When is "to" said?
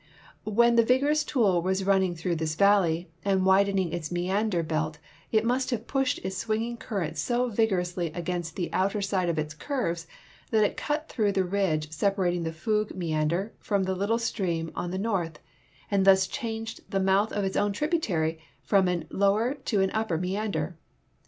19.53-19.81